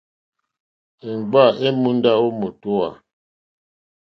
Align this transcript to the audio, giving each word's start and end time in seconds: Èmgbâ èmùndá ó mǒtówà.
Èmgbâ 1.09 1.43
èmùndá 1.67 2.11
ó 2.25 2.27
mǒtówà. 2.39 2.87